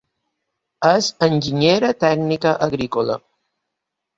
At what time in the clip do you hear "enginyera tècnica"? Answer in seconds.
1.27-2.57